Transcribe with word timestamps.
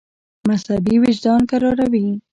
مذهبي 0.49 0.95
وجدان 1.01 1.41
کراروي. 1.51 2.07